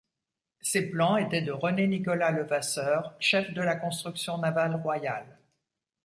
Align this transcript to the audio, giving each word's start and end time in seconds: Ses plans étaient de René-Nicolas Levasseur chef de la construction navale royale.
Ses 0.61 0.89
plans 0.89 1.17
étaient 1.17 1.43
de 1.43 1.51
René-Nicolas 1.51 2.31
Levasseur 2.31 3.13
chef 3.19 3.53
de 3.53 3.61
la 3.61 3.75
construction 3.75 4.39
navale 4.39 4.73
royale. 4.77 5.37